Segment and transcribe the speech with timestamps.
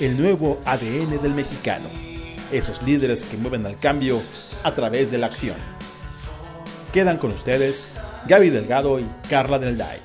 [0.00, 1.88] el nuevo ADN del mexicano,
[2.50, 4.22] esos líderes que mueven al cambio
[4.62, 5.56] a través de la acción.
[6.92, 10.00] Quedan con ustedes Gaby Delgado y Carla Del Day.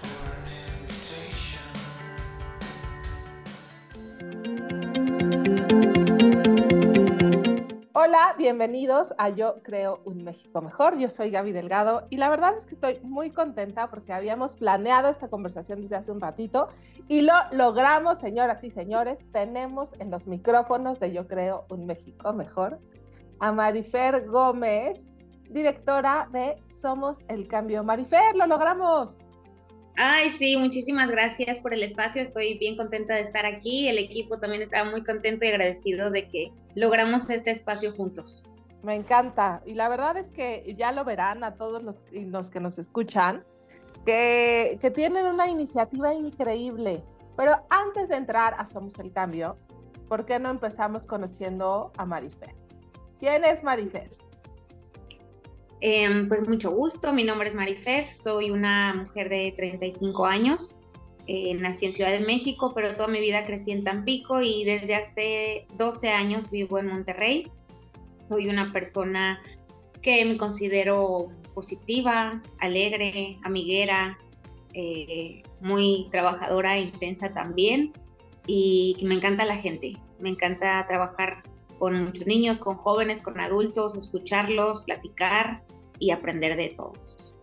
[8.46, 11.00] Bienvenidos a Yo Creo un México Mejor.
[11.00, 15.10] Yo soy Gaby Delgado y la verdad es que estoy muy contenta porque habíamos planeado
[15.10, 16.68] esta conversación desde hace un ratito
[17.08, 19.18] y lo logramos, señoras y señores.
[19.32, 22.78] Tenemos en los micrófonos de Yo Creo un México Mejor
[23.40, 25.10] a Marifer Gómez,
[25.50, 27.84] directora de Somos el Cambio.
[27.84, 29.25] Marifer, lo logramos.
[29.98, 32.22] Ay, sí, muchísimas gracias por el espacio.
[32.22, 33.88] Estoy bien contenta de estar aquí.
[33.88, 38.46] El equipo también estaba muy contento y agradecido de que logramos este espacio juntos.
[38.84, 39.62] Me encanta.
[39.66, 43.46] Y la verdad es que ya lo verán a todos los, los que nos escuchan,
[44.06, 47.02] que, que tienen una iniciativa increíble.
[47.38, 49.58] Pero antes de entrar a Somos el Cambio,
[50.10, 52.54] ¿por qué no empezamos conociendo a Marifer?
[53.18, 54.12] ¿Quién es Marifer?
[55.82, 60.80] Em, pues mucho gusto, mi nombre es Marifer, soy una mujer de 35 años,
[61.28, 64.96] eh, nací en Ciudad de México, pero toda mi vida crecí en Tampico y desde
[64.96, 67.52] hace 12 años vivo en Monterrey.
[68.16, 69.42] Soy una persona
[70.02, 74.18] que me considero positiva, alegre, amiguera,
[74.74, 77.94] eh, muy trabajadora e intensa también
[78.46, 81.44] y que me encanta la gente, me encanta trabajar
[81.80, 85.64] con muchos niños, con jóvenes, con adultos, escucharlos, platicar
[86.00, 87.34] y aprender de todos.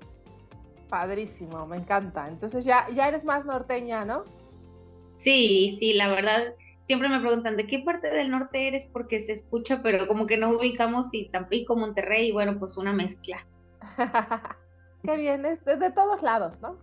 [0.89, 2.27] Padrísimo, me encanta.
[2.27, 4.25] Entonces ya, ya eres más norteña, ¿no?
[5.17, 9.33] Sí, sí, la verdad, siempre me preguntan de qué parte del norte eres porque se
[9.33, 13.47] escucha, pero como que no ubicamos si Tampico, Monterrey, y bueno, pues una mezcla.
[15.05, 16.77] qué bien, es de, de todos lados, ¿no?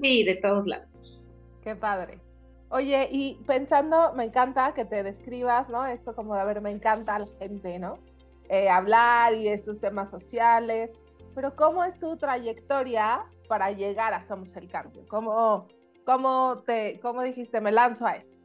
[0.00, 1.28] Sí, de todos lados.
[1.62, 2.20] Qué padre.
[2.70, 5.84] Oye, y pensando, me encanta que te describas, ¿no?
[5.86, 7.98] Esto como de, a ver, me encanta la gente, ¿no?
[8.48, 10.90] Eh, hablar y estos temas sociales,
[11.34, 15.04] pero ¿cómo es tu trayectoria para llegar a Somos el Cambio?
[15.08, 15.66] ¿Cómo,
[16.04, 18.36] cómo, te, cómo dijiste, me lanzo a esto?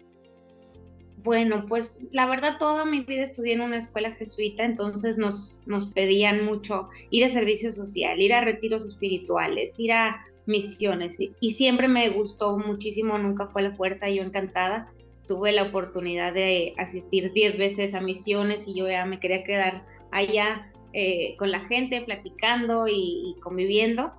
[1.17, 5.87] Bueno, pues la verdad toda mi vida estudié en una escuela jesuita, entonces nos, nos
[5.87, 11.87] pedían mucho ir a servicio social, ir a retiros espirituales, ir a misiones y, siempre
[11.87, 14.91] me gustó muchísimo, nunca fue la fuerza, yo encantada.
[15.27, 19.85] Tuve la oportunidad de asistir 10 veces a misiones y yo ya me quería quedar
[20.11, 24.13] allá eh, con la gente, platicando y, conviviendo.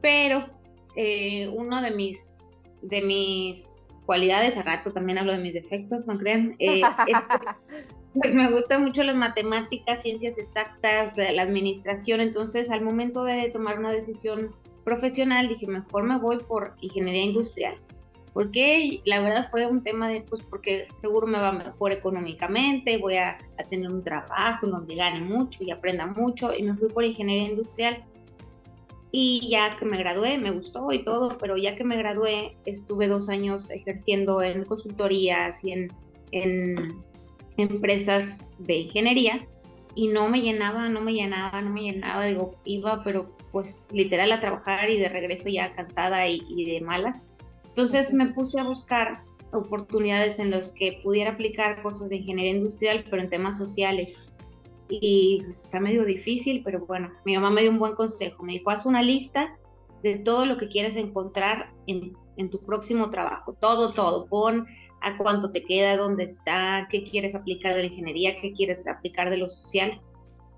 [0.00, 0.48] Pero
[0.96, 2.40] eh, uno de mis,
[2.80, 6.80] de mis cualidades, a rato también hablo de mis defectos, no crean, eh,
[8.14, 13.78] pues me gustan mucho las matemáticas, ciencias exactas, la administración, entonces al momento de tomar
[13.78, 14.54] una decisión
[14.84, 17.76] profesional dije, mejor me voy por ingeniería industrial.
[18.32, 23.16] Porque la verdad fue un tema de, pues porque seguro me va mejor económicamente, voy
[23.16, 26.54] a, a tener un trabajo en donde gane mucho y aprenda mucho.
[26.56, 28.04] Y me fui por ingeniería industrial.
[29.12, 33.08] Y ya que me gradué, me gustó y todo, pero ya que me gradué, estuve
[33.08, 35.92] dos años ejerciendo en consultorías y en,
[36.30, 37.02] en
[37.56, 39.48] empresas de ingeniería
[39.94, 42.24] y no me llenaba, no me llenaba, no me llenaba.
[42.24, 46.80] Digo, iba, pero pues literal a trabajar y de regreso ya cansada y, y de
[46.80, 47.28] malas.
[47.66, 49.22] Entonces me puse a buscar
[49.52, 54.26] oportunidades en las que pudiera aplicar cosas de ingeniería industrial, pero en temas sociales.
[54.88, 58.42] Y está medio difícil, pero bueno, mi mamá me dio un buen consejo.
[58.42, 59.56] Me dijo, haz una lista
[60.02, 63.54] de todo lo que quieres encontrar en, en tu próximo trabajo.
[63.60, 64.26] Todo, todo.
[64.26, 64.66] Pon
[65.00, 69.30] a cuánto te queda, dónde está, qué quieres aplicar de la ingeniería, qué quieres aplicar
[69.30, 70.00] de lo social.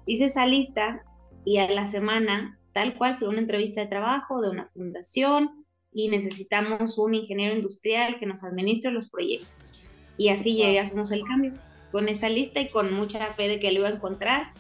[0.07, 1.03] Hice esa lista
[1.45, 6.09] y a la semana, tal cual, fue una entrevista de trabajo de una fundación, y
[6.09, 9.73] necesitamos un ingeniero industrial que nos administre los proyectos.
[10.17, 11.53] Y así llegué a Somos el Cambio,
[11.91, 14.53] con esa lista y con mucha fe de que lo iba a encontrar.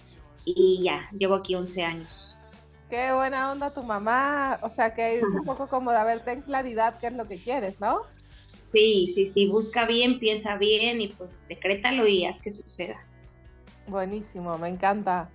[0.44, 2.36] Y ya, llevo aquí 11 años.
[2.90, 4.58] Qué buena onda tu mamá.
[4.62, 7.36] O sea, que es un poco como de haber, ten claridad qué es lo que
[7.36, 8.02] quieres, ¿no?
[8.72, 12.96] Sí, sí, sí, busca bien, piensa bien y pues decrétalo y haz que suceda.
[13.86, 15.30] Buenísimo, me encanta.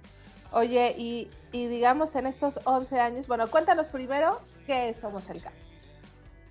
[0.51, 5.61] Oye, y, y digamos en estos 11 años, bueno, cuéntanos primero qué Somos el Cambio.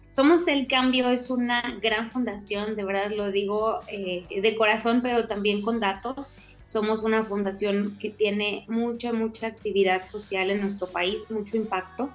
[0.06, 5.26] Somos el Cambio es una gran fundación, de verdad lo digo eh, de corazón, pero
[5.26, 6.38] también con datos.
[6.66, 12.10] Somos una fundación que tiene mucha, mucha actividad social en nuestro país, mucho impacto.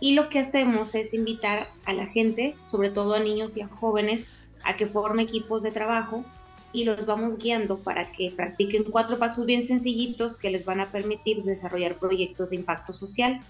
[0.00, 3.68] Y lo que hacemos es invitar a la gente, sobre todo a niños y a
[3.68, 4.32] jóvenes,
[4.62, 6.24] a que formen equipos de trabajo
[6.72, 10.86] y los vamos guiando para que practiquen cuatro pasos bien sencillitos que les van a
[10.86, 13.40] permitir desarrollar proyectos de impacto social.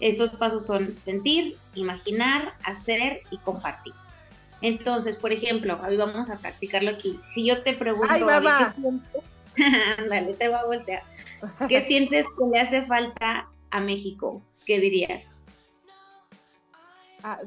[0.00, 3.94] Estos pasos son sentir, imaginar, hacer y compartir.
[4.60, 7.18] Entonces, por ejemplo, hoy vamos a practicarlo aquí.
[7.28, 9.22] Si yo te pregunto, Ay, ¿qué sientes?
[10.10, 11.02] Dale, te voy a voltear.
[11.68, 14.42] ¿Qué sientes que le hace falta a México?
[14.66, 15.42] ¿Qué dirías?
[17.22, 17.40] Ah,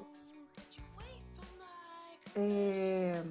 [2.36, 3.22] eh,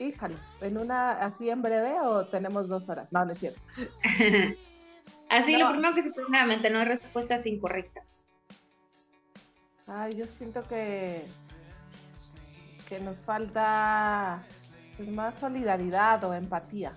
[0.00, 3.08] híjale, ¿en una así en breve o tenemos dos horas?
[3.10, 3.60] No, no es cierto.
[5.28, 8.22] así, lo primero que se a mente, no hay respuestas incorrectas.
[9.86, 11.24] Ay, yo siento que,
[12.88, 14.42] que nos falta
[14.96, 16.92] pues, más solidaridad o empatía.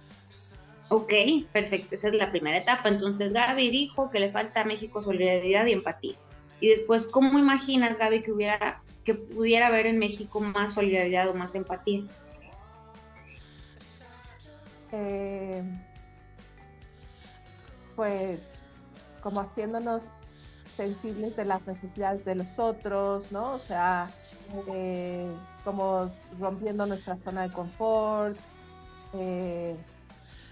[0.89, 1.13] Ok,
[1.51, 2.89] perfecto, esa es la primera etapa.
[2.89, 6.15] Entonces Gaby dijo que le falta a México solidaridad y empatía.
[6.59, 11.33] Y después, ¿cómo imaginas, Gaby, que hubiera, que pudiera haber en México más solidaridad o
[11.33, 12.03] más empatía?
[14.93, 15.63] Eh,
[17.95, 18.39] pues
[19.21, 20.03] como haciéndonos
[20.75, 23.53] sensibles de las necesidades de los otros, ¿no?
[23.53, 24.09] O sea,
[24.71, 25.31] eh,
[25.63, 26.09] como
[26.39, 28.37] rompiendo nuestra zona de confort,
[29.13, 29.75] eh,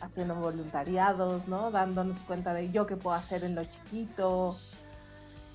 [0.02, 1.72] haciendo voluntariados, ¿no?
[1.72, 4.58] Dándonos cuenta de yo qué puedo hacer en lo chiquito.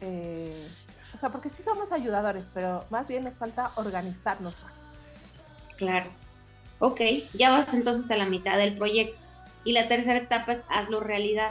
[0.00, 0.68] Eh,
[1.14, 4.54] o sea, porque sí somos ayudadores, pero más bien nos falta organizarnos.
[5.76, 6.10] Claro.
[6.78, 7.00] Ok,
[7.34, 9.25] ya vas entonces a la mitad del proyecto.
[9.64, 11.50] Y la tercera etapa es hazlo realidad.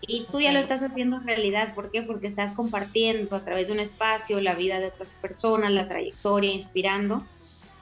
[0.00, 1.74] Y tú ya lo estás haciendo realidad.
[1.74, 2.02] ¿Por qué?
[2.02, 6.52] Porque estás compartiendo a través de un espacio la vida de otras personas, la trayectoria,
[6.52, 7.24] inspirando.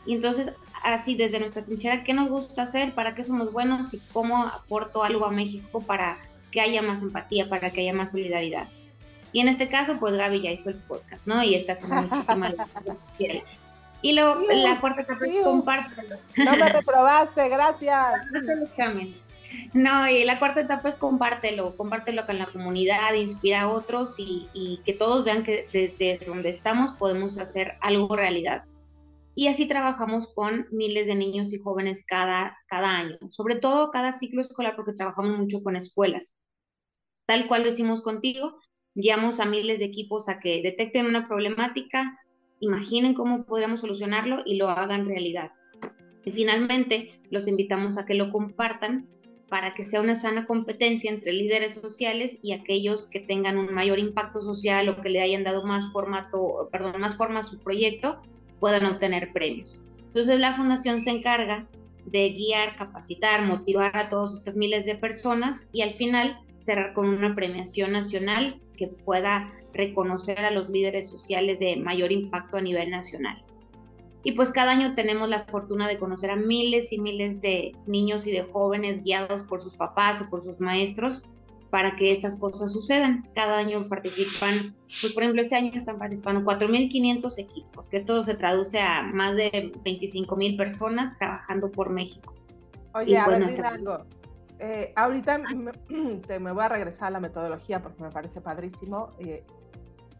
[0.06, 0.52] Y entonces,
[0.82, 2.94] así desde nuestra trinchera, ¿qué nos gusta hacer?
[2.94, 3.94] ¿Para qué somos buenos?
[3.94, 6.18] ¿Y cómo aporto algo a México para
[6.50, 8.68] que haya más empatía, para que haya más solidaridad?
[9.32, 11.42] Y en este caso, pues Gaby ya hizo el podcast, ¿no?
[11.42, 12.54] Y está haciendo muchísimas
[14.02, 16.16] Y luego la cuarta etapa es compártelo.
[16.36, 18.12] No me reprobaste, gracias.
[18.48, 19.14] el examen.
[19.74, 24.48] No, y la cuarta etapa es compártelo, compártelo con la comunidad, inspira a otros y,
[24.54, 28.64] y, que todos vean que desde donde estamos podemos hacer algo realidad.
[29.34, 34.12] Y así trabajamos con miles de niños y jóvenes cada, cada año, sobre todo cada
[34.12, 36.34] ciclo escolar porque trabajamos mucho con escuelas.
[37.26, 38.58] Tal cual lo hicimos contigo,
[38.94, 42.18] guiamos a miles de equipos a que detecten una problemática,
[42.62, 45.50] imaginen cómo podríamos solucionarlo y lo hagan realidad.
[46.24, 49.08] Y finalmente los invitamos a que lo compartan
[49.48, 53.98] para que sea una sana competencia entre líderes sociales y aquellos que tengan un mayor
[53.98, 58.22] impacto social o que le hayan dado más formato, perdón, más forma a su proyecto,
[58.60, 59.82] puedan obtener premios.
[59.98, 61.68] Entonces la fundación se encarga
[62.06, 67.08] de guiar, capacitar, motivar a todas estas miles de personas y al final cerrar con
[67.08, 72.90] una premiación nacional que pueda reconocer a los líderes sociales de mayor impacto a nivel
[72.90, 73.36] nacional.
[74.24, 78.26] Y pues cada año tenemos la fortuna de conocer a miles y miles de niños
[78.26, 81.28] y de jóvenes guiados por sus papás o por sus maestros
[81.70, 83.28] para que estas cosas sucedan.
[83.34, 88.36] Cada año participan, pues por ejemplo este año están participando 4.500 equipos, que esto se
[88.36, 92.34] traduce a más de 25.000 personas trabajando por México.
[92.94, 94.04] Oye, a pues, ver, algo.
[94.64, 95.72] Eh, ahorita me,
[96.38, 99.44] me, voy a regresar a la metodología porque me parece padrísimo, eh,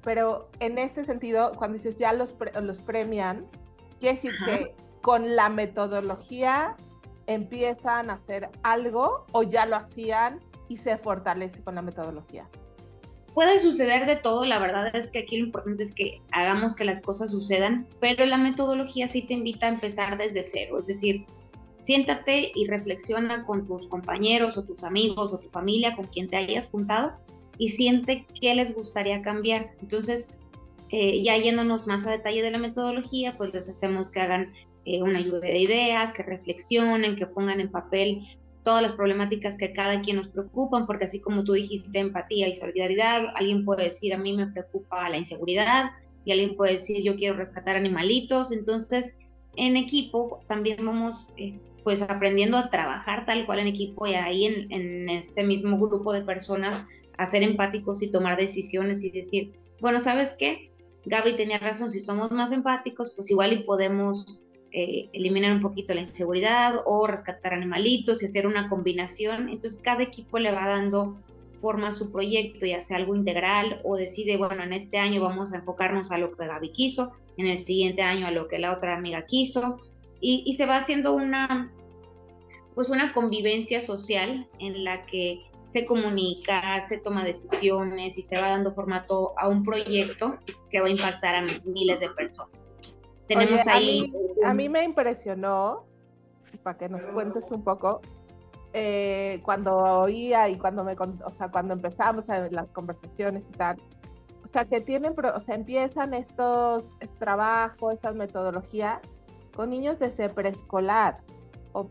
[0.03, 3.47] pero en este sentido, cuando dices ya los, los premian,
[4.03, 6.75] Quiere decir que con la metodología
[7.29, 12.49] empiezan a hacer algo o ya lo hacían y se fortalece con la metodología.
[13.33, 16.85] Puede suceder de todo, la verdad es que aquí lo importante es que hagamos que
[16.85, 21.25] las cosas sucedan, pero la metodología sí te invita a empezar desde cero, es decir,
[21.83, 26.37] siéntate y reflexiona con tus compañeros o tus amigos o tu familia con quien te
[26.37, 27.15] hayas juntado
[27.59, 29.73] y siente qué les gustaría cambiar.
[29.81, 30.47] Entonces,
[30.91, 34.53] eh, ya yéndonos más a detalle de la metodología, pues les hacemos que hagan
[34.85, 38.29] eh, una lluvia de ideas, que reflexionen, que pongan en papel
[38.63, 42.55] todas las problemáticas que cada quien nos preocupan, porque así como tú dijiste, empatía y
[42.55, 45.91] solidaridad, alguien puede decir, a mí me preocupa la inseguridad,
[46.25, 49.19] y alguien puede decir, yo quiero rescatar animalitos, entonces
[49.57, 54.47] en equipo también vamos eh, pues aprendiendo a trabajar tal cual en equipo y ahí
[54.47, 56.87] en, en este mismo grupo de personas
[57.17, 60.71] a ser empáticos y tomar decisiones y decir, bueno, ¿sabes qué?
[61.05, 65.93] Gaby tenía razón, si somos más empáticos, pues igual y podemos eh, eliminar un poquito
[65.95, 69.49] la inseguridad o rescatar animalitos y hacer una combinación.
[69.49, 71.21] Entonces cada equipo le va dando
[71.59, 75.53] forma a su proyecto y hace algo integral o decide, bueno, en este año vamos
[75.53, 78.73] a enfocarnos a lo que Gaby quiso, en el siguiente año a lo que la
[78.73, 79.81] otra amiga quiso
[80.23, 81.71] y, y se va haciendo una,
[82.75, 88.49] pues una convivencia social en la que se comunica, se toma decisiones y se va
[88.49, 90.39] dando formato a un proyecto
[90.71, 92.77] que va a impactar a miles de personas.
[93.27, 94.13] Tenemos ahí...
[94.45, 95.85] A mí, me impresionó,
[96.63, 98.01] para que nos cuentes un poco,
[98.75, 103.77] eh, cuando oía y cuando me, o sea, cuando empezamos las conversaciones y tal,
[104.45, 106.85] o sea, que tienen, o sea, empiezan estos
[107.19, 109.01] trabajos, estas metodologías
[109.55, 111.19] con niños desde preescolar,
[111.73, 111.89] o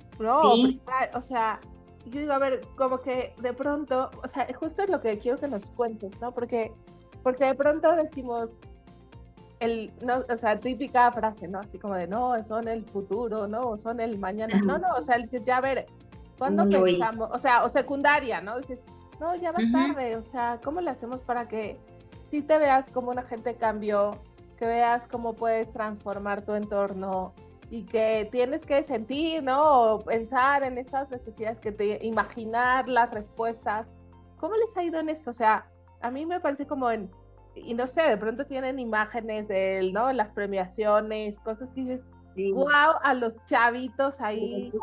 [1.13, 1.60] o sea,
[2.06, 5.38] yo digo, a ver, como que de pronto, o sea, justo es lo que quiero
[5.38, 6.32] que nos cuentes, ¿no?
[6.34, 6.72] Porque,
[7.24, 8.50] porque de pronto decimos,
[9.60, 11.60] el, no, o sea, típica frase, ¿no?
[11.60, 13.77] Así como de, no, son el futuro, ¿no?
[13.77, 14.60] Son el mañana.
[14.63, 15.86] No, no, o sea, ya a ver,
[16.38, 17.30] ¿cuándo pensamos?
[17.32, 18.58] O sea, o secundaria, ¿no?
[18.58, 18.84] Dices,
[19.20, 21.80] no, ya va tarde, o sea, ¿cómo le hacemos para que
[22.32, 24.18] si te veas como una gente cambió,
[24.58, 27.34] que veas cómo puedes transformar tu entorno,
[27.72, 29.94] y que tienes que sentir, ¿no?
[29.94, 33.88] O pensar en esas necesidades que te imaginar las respuestas.
[34.40, 35.30] ¿Cómo les ha ido en eso?
[35.30, 37.10] O sea, a mí me parece como en,
[37.56, 40.12] y no sé, de pronto tienen imágenes de ¿no?
[40.12, 42.01] Las premiaciones, cosas que dices,
[42.54, 44.74] wow, a los chavitos ahí,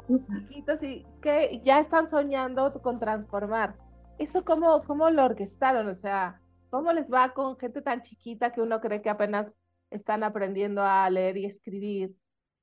[0.48, 3.76] chiquitos y que ya están soñando con transformar.
[4.18, 5.88] ¿Eso cómo, cómo lo orquestaron?
[5.88, 6.40] O sea,
[6.70, 9.54] ¿cómo les va con gente tan chiquita que uno cree que apenas
[9.90, 12.14] están aprendiendo a leer y escribir?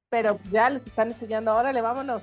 [0.09, 2.21] Pero ya les están enseñando, órale, vámonos.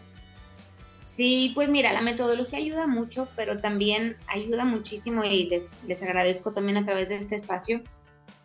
[1.05, 6.53] Sí, pues mira, la metodología ayuda mucho, pero también ayuda muchísimo y les, les agradezco
[6.53, 7.83] también a través de este espacio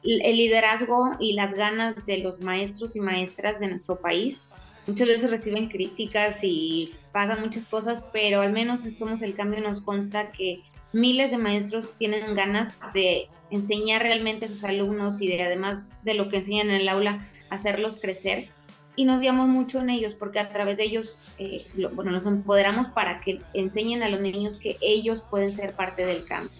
[0.03, 4.47] el liderazgo y las ganas de los maestros y maestras de nuestro país.
[4.85, 9.81] Muchas veces reciben críticas y pasan muchas cosas, pero al menos Somos el Cambio nos
[9.81, 10.61] consta que
[10.93, 16.13] miles de maestros tienen ganas de enseñar realmente a sus alumnos y de además de
[16.13, 18.49] lo que enseñan en el aula, hacerlos crecer
[18.97, 21.63] y nos guiamos mucho en ellos porque a través de ellos, eh,
[21.93, 26.25] bueno, nos empoderamos para que enseñen a los niños que ellos pueden ser parte del
[26.25, 26.51] cambio.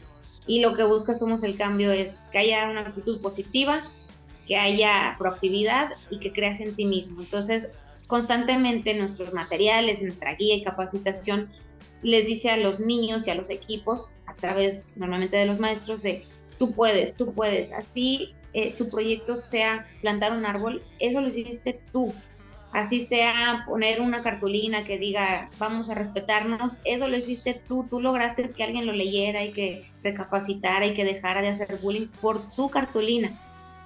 [0.46, 3.91] Y lo que busca Somos el Cambio es que haya una actitud positiva,
[4.46, 7.22] que haya proactividad y que creas en ti mismo.
[7.22, 7.72] Entonces,
[8.06, 11.50] constantemente nuestros materiales, nuestra guía y capacitación
[12.03, 16.03] les dice a los niños y a los equipos, a través normalmente de los maestros,
[16.03, 16.24] de
[16.60, 17.72] tú puedes, tú puedes.
[17.72, 22.12] Así eh, tu proyecto sea plantar un árbol, eso lo hiciste tú,
[22.72, 28.02] así sea poner una cartulina que diga vamos a respetarnos, eso lo hiciste tú, tú
[28.02, 32.50] lograste que alguien lo leyera y que recapacitara y que dejara de hacer bullying por
[32.50, 33.32] tu cartulina.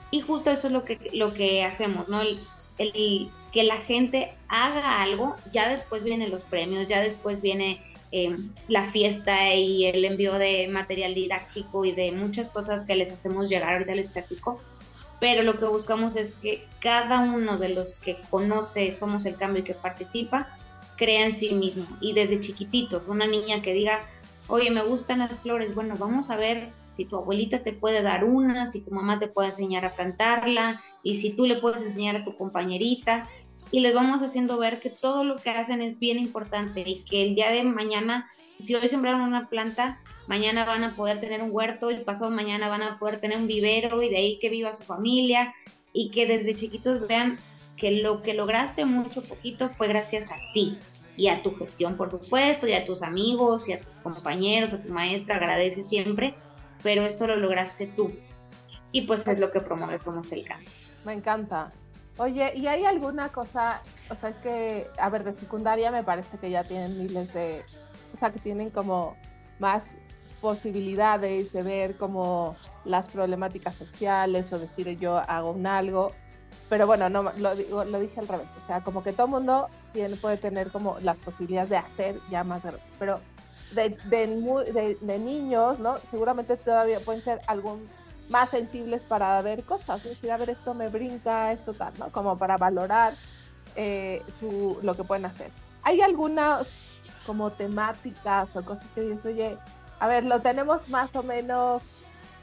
[0.10, 2.22] Y justo eso es lo que, lo que hacemos, ¿no?
[2.22, 8.52] El, que la gente haga algo, ya después vienen los premios, ya después viene em,
[8.68, 13.50] la fiesta y el envío de material didáctico y de muchas cosas que les hacemos
[13.50, 14.62] llegar, ahorita les platico,
[15.22, 19.62] pero lo que buscamos es que cada uno de los que conoce Somos el Cambio
[19.62, 20.58] y que participa,
[20.98, 21.88] crea en sí mismo.
[22.02, 24.02] Y desde chiquititos, una niña que diga,
[24.48, 28.24] oye, me gustan las flores, bueno, vamos a ver si tu abuelita te puede dar
[28.24, 32.16] una, si tu mamá te puede enseñar a plantarla, y si tú le puedes enseñar
[32.16, 33.30] a tu compañerita.
[33.72, 37.24] Y les vamos haciendo ver que todo lo que hacen es bien importante y que
[37.24, 41.52] el día de mañana, si hoy sembraron una planta, mañana van a poder tener un
[41.52, 44.74] huerto, y pasado mañana van a poder tener un vivero y de ahí que viva
[44.74, 45.54] su familia
[45.94, 47.38] y que desde chiquitos vean
[47.78, 50.78] que lo que lograste mucho poquito fue gracias a ti
[51.18, 54.82] y a tu gestión, por supuesto, y a tus amigos y a tus compañeros, a
[54.82, 56.34] tu maestra, agradece siempre,
[56.84, 58.12] pero esto lo lograste tú.
[58.92, 60.46] Y pues es lo que promueve como el.
[61.06, 61.72] Me encanta.
[62.22, 66.38] Oye, ¿y hay alguna cosa, o sea, es que, a ver, de secundaria me parece
[66.38, 67.66] que ya tienen miles de,
[68.14, 69.16] o sea, que tienen como
[69.58, 69.90] más
[70.40, 76.12] posibilidades de ver como las problemáticas sociales o decir yo hago un algo,
[76.70, 80.16] pero bueno, no lo, lo dije al revés, o sea, como que todo mundo tiene,
[80.16, 82.62] puede tener como las posibilidades de hacer ya más,
[83.00, 83.20] pero
[83.72, 85.98] de, de, de, niños, ¿no?
[86.12, 87.90] Seguramente todavía pueden ser algún
[88.32, 92.12] más sensibles para ver cosas, es decir, a ver, esto me brinca, esto tal, ¿no?
[92.12, 93.14] Como para valorar
[93.76, 95.52] eh, su, lo que pueden hacer.
[95.84, 96.74] ¿Hay algunas
[97.26, 99.58] como temáticas o cosas que dices, oye,
[100.00, 101.84] a ver, lo tenemos más o menos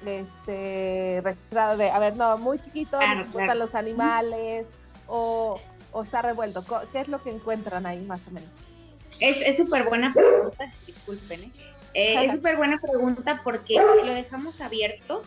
[0.07, 2.99] este, registrado de, a ver, no, muy chiquito,
[3.33, 4.67] claro, los animales
[5.07, 5.61] o,
[6.05, 6.63] está revuelto.
[6.93, 8.49] ¿Qué es lo que encuentran ahí más o menos?
[9.21, 11.45] Es súper buena pregunta, disculpen.
[11.45, 11.53] ¿eh?
[11.95, 15.23] Eh, es súper buena pregunta porque lo dejamos abierto.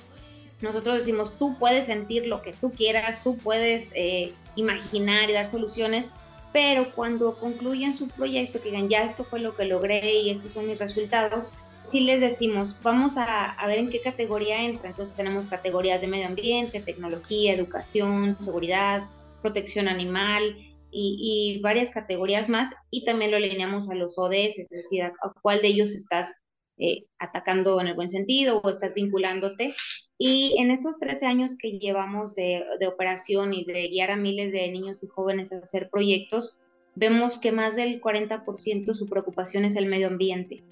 [0.62, 5.48] Nosotros decimos, tú puedes sentir lo que tú quieras, tú puedes eh, imaginar y dar
[5.48, 6.14] soluciones,
[6.54, 10.52] pero cuando concluyen su proyecto, que digan, ya esto fue lo que logré y estos
[10.52, 11.54] son mis resultados,
[11.84, 14.90] si les decimos, vamos a, ver en qué categoría entra.
[14.90, 19.04] Entonces tenemos categorías de medio ambiente, tecnología, educación, seguridad,
[19.42, 20.56] protección animal,
[20.92, 25.62] y, varias categorías más y también lo alineamos a los ODS, es decir, a, cuál
[25.62, 26.42] de ellos estás
[26.84, 29.72] eh, atacando en el buen sentido o estás vinculándote.
[30.18, 34.52] Y en estos 13 años que llevamos de, de operación y de guiar a miles
[34.52, 36.60] de niños y jóvenes a hacer proyectos,
[36.96, 40.64] vemos que más del 40% su preocupación es el medio ambiente.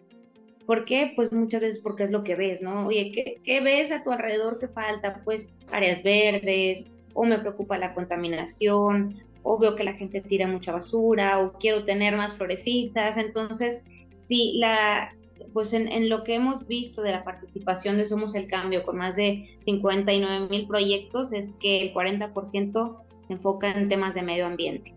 [0.65, 1.13] ¿Por qué?
[1.15, 2.87] Pues muchas veces porque es lo que ves, ¿no?
[2.87, 5.21] Oye, ¿qué, ¿qué, ves a tu alrededor que falta?
[5.23, 10.71] Pues áreas verdes, o me preocupa la contaminación, o veo que la gente tira mucha
[10.71, 13.17] basura, o quiero tener más florecitas.
[13.17, 13.85] Entonces,
[14.17, 15.13] sí, la,
[15.53, 18.97] pues en, en, lo que hemos visto de la participación de Somos el Cambio con
[18.97, 24.45] más de 59 mil proyectos es que el 40% se enfoca en temas de medio
[24.45, 24.95] ambiente.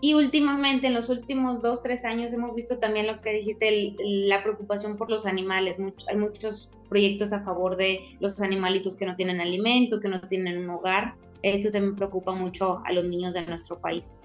[0.00, 4.42] Y últimamente, en los últimos dos, tres años, hemos visto también lo que dijiste, la
[4.42, 5.78] preocupación por los animales.
[6.08, 10.58] hay muchos proyectos a favor de los animalitos que no tienen alimento, que no tienen
[10.58, 11.14] un hogar.
[11.42, 14.18] Esto también preocupa mucho a los niños de nuestro país.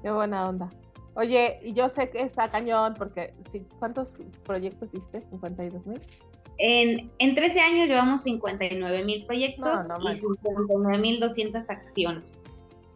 [0.00, 0.68] Qué buena onda.
[1.16, 3.34] Oye, y yo sé que está cañón, porque
[3.78, 5.20] ¿cuántos proyectos hiciste?
[5.30, 6.00] ¿52 mil?
[6.58, 12.44] En, en 13 años llevamos 59 mil proyectos y 59 mil 200 acciones.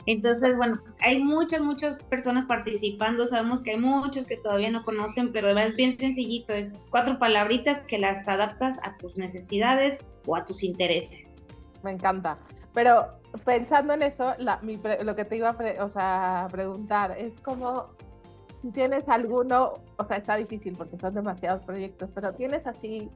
[0.06, 3.26] Entonces, bueno, hay muchas, muchas personas participando.
[3.26, 6.54] Sabemos que hay muchos que todavía no conocen, pero es bien sencillito.
[6.54, 11.36] Es cuatro palabritas que las adaptas a tus necesidades o a tus intereses.
[11.82, 12.38] Me encanta.
[12.72, 17.90] Pero pensando en eso, lo que te iba a o preguntar es como
[18.72, 23.10] tienes alguno, o sea, está difícil porque son demasiados proyectos, pero tienes así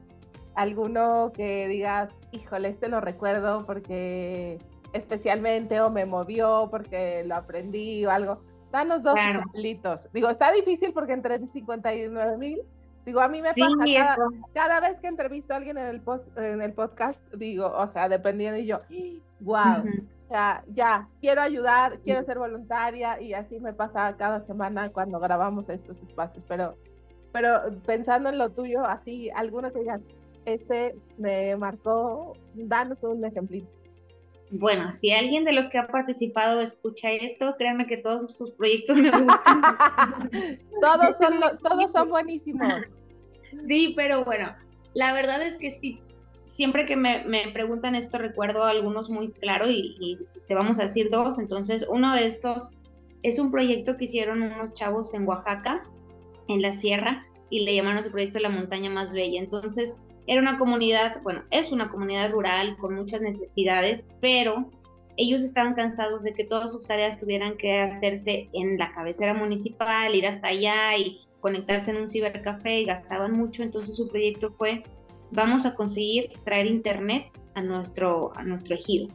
[0.55, 4.57] alguno que digas, híjole, este lo recuerdo porque
[4.93, 8.41] especialmente o me movió porque lo aprendí o algo.
[8.71, 9.43] Danos dos claro.
[10.13, 12.61] Digo, está difícil porque entre 59 mil,
[13.05, 14.15] digo, a mí me pasa
[14.53, 18.09] cada, vez que entrevisto a alguien en el, post, en el podcast, digo, o sea,
[18.09, 18.81] dependiendo y yo,
[19.41, 19.83] wow,
[20.33, 25.69] sea, ya, quiero ayudar, quiero ser voluntaria y así me pasa cada semana cuando grabamos
[25.69, 26.75] estos espacios, pero,
[27.31, 30.03] pero pensando en lo tuyo, así, alguno que digan,
[30.45, 33.69] este me marcó, danos un ejemplito.
[34.49, 38.97] Bueno, si alguien de los que ha participado escucha esto, créanme que todos sus proyectos
[38.97, 39.61] me gustan.
[40.81, 42.73] todos, son, todos son buenísimos.
[43.67, 44.51] Sí, pero bueno,
[44.95, 46.01] la verdad es que sí,
[46.47, 51.39] siempre que me, preguntan esto recuerdo algunos muy claro y, te vamos a decir dos.
[51.39, 52.75] Entonces, uno de estos
[53.21, 55.89] es un proyecto que hicieron unos chavos en Oaxaca,
[56.47, 59.39] en la sierra, y le llamaron su proyecto La montaña más bella.
[59.39, 64.69] Entonces, era una comunidad, bueno, es una comunidad rural con muchas necesidades, pero
[65.17, 70.15] ellos estaban cansados de que todas sus tareas tuvieran que hacerse en la cabecera municipal,
[70.15, 74.83] ir hasta allá y conectarse en un cibercafé y gastaban mucho, entonces su proyecto fue,
[75.33, 79.07] vamos a conseguir traer internet a nuestro, a nuestro ejido.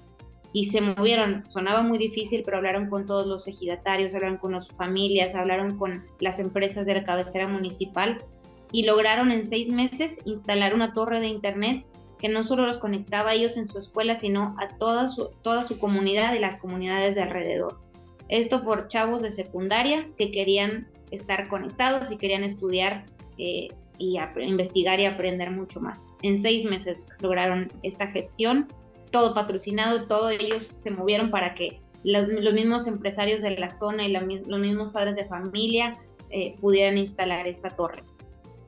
[0.53, 4.69] Y se movieron, sonaba muy difícil, pero hablaron con todos los ejidatarios, hablaron con las
[4.69, 8.25] familias, hablaron con las empresas de la cabecera municipal
[8.73, 11.85] y lograron en seis meses instalar una torre de Internet
[12.19, 15.31] que no solo los conectaba a ellos en su escuela, sino a toda su,
[15.67, 17.81] su comunidad y las comunidades de alrededor.
[18.29, 23.07] Esto por chavos de secundaria que querían estar conectados y querían estudiar
[23.39, 26.15] eh, y investigar y aprender mucho más.
[26.23, 28.69] En seis meses lograron esta gestión,
[29.11, 34.13] todo patrocinado, todos ellos se movieron para que los, mismos empresarios de la zona y
[34.13, 35.99] los mismos padres de familia
[36.31, 38.05] eh, pudieran instalar esta torre.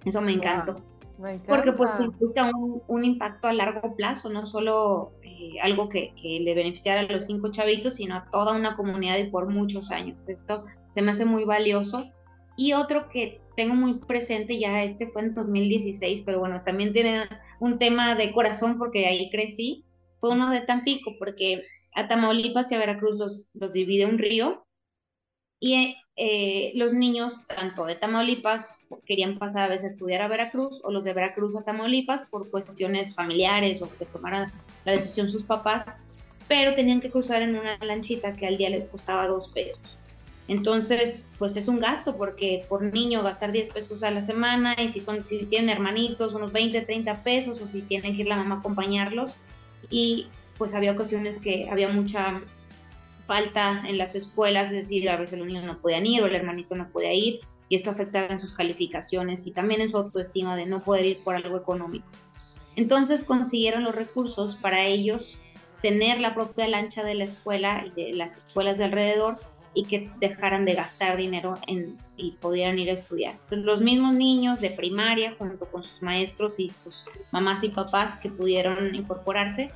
[0.05, 0.77] Eso me encantó.
[1.47, 2.51] Porque pues implica
[2.87, 7.51] un, impacto a largo plazo, no solo eh, algo que, le beneficiara a los cinco
[7.51, 10.29] chavitos, sino a toda una comunidad y por muchos años.
[10.29, 12.11] Esto se me hace muy valioso.
[12.57, 17.25] Y otro que tengo muy presente, ya este fue en 2016, pero bueno, también tiene
[17.59, 19.85] un tema de corazón porque ahí crecí,
[20.19, 24.67] fue uno de Tampico, porque a Tamaulipas y a Veracruz los, los divide un río
[25.59, 30.81] y eh, los niños, tanto de Tamaulipas, querían pasar a veces a estudiar a Veracruz,
[30.85, 34.51] o los de Veracruz a Tamaulipas por cuestiones familiares o que tomaran
[34.85, 36.03] la decisión sus papás,
[36.49, 39.99] pero tenían que cruzar en una lanchita que al día les costaba dos pesos.
[40.51, 44.89] Entonces, pues es un gasto porque por niño gastar 10 pesos a la semana y
[44.89, 48.37] si son si tienen hermanitos unos 20, 30 pesos o si tienen que ir la
[48.37, 49.39] mamá a acompañarlos
[49.91, 50.27] y
[50.59, 52.41] pues había ocasiones que había mucha
[53.27, 56.35] falta en las escuelas, es decir, a veces los niños no podían ir o el
[56.35, 60.57] hermanito no podía ir y esto afectaba en sus calificaciones y también en su autoestima
[60.57, 62.09] de no poder ir por algo económico.
[62.75, 65.41] Entonces consiguieron los recursos para ellos
[65.81, 69.39] tener la propia lancha de la escuela y de las escuelas de alrededor
[69.75, 73.35] y que dejaran de gastar dinero en, y pudieran ir a estudiar.
[73.35, 78.17] Entonces los mismos niños de primaria junto con sus maestros y sus mamás y papás
[78.17, 79.71] que pudieron incorporarse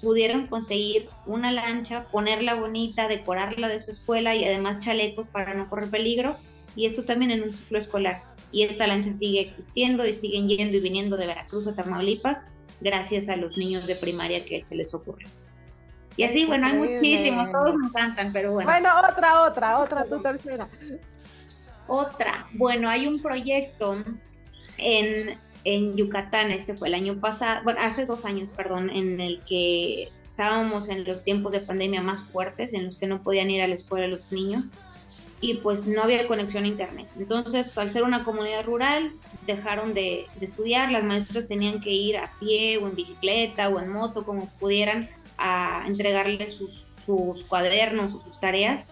[0.00, 5.68] pudieron conseguir una lancha, ponerla bonita, decorarla de su escuela y además chalecos para no
[5.68, 6.38] correr peligro.
[6.76, 8.22] Y esto también en un ciclo escolar.
[8.52, 13.28] Y esta lancha sigue existiendo y siguen yendo y viniendo de Veracruz a Tamaulipas gracias
[13.28, 15.26] a los niños de primaria que se les ocurre.
[16.20, 18.70] Y así, bueno, hay muchísimos, todos me encantan, pero bueno.
[18.70, 20.68] Bueno, otra, otra, otra, tu tercera.
[21.86, 24.04] Otra, bueno, hay un proyecto
[24.76, 29.42] en, en Yucatán, este fue el año pasado, bueno, hace dos años, perdón, en el
[29.48, 33.62] que estábamos en los tiempos de pandemia más fuertes, en los que no podían ir
[33.62, 34.74] a la escuela los niños
[35.40, 37.08] y pues no había conexión a internet.
[37.18, 39.10] Entonces, al ser una comunidad rural,
[39.46, 43.88] dejaron de, estudiar, las maestras tenían que ir a pie o en bicicleta o en
[43.88, 48.88] moto, como pudieran, a entregarles sus, sus cuadernos o sus tareas.